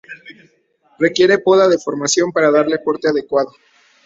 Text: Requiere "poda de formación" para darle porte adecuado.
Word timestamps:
Requiere 0.97 1.37
"poda 1.37 1.67
de 1.67 1.77
formación" 1.77 2.31
para 2.31 2.49
darle 2.49 2.79
porte 2.79 3.07
adecuado. 3.09 3.51